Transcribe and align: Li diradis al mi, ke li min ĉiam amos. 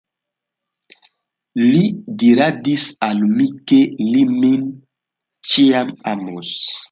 Li 1.65 1.81
diradis 2.23 2.85
al 3.09 3.21
mi, 3.35 3.47
ke 3.71 3.79
li 4.15 4.25
min 4.31 4.65
ĉiam 5.51 5.93
amos. 6.15 6.51